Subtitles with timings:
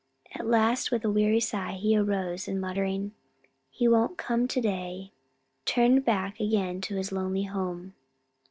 [0.33, 3.11] At last, with a weary sigh, he arose, and muttering,
[3.69, 5.11] "He won't come to day,"
[5.65, 7.93] turned back again to his lonely home.